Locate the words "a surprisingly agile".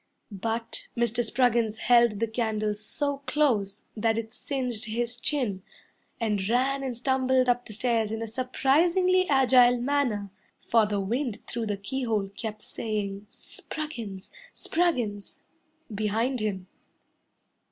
8.19-9.79